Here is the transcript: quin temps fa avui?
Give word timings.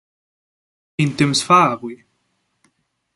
quin 0.95 1.11
temps 1.21 1.45
fa 1.49 1.59
avui? 1.75 1.95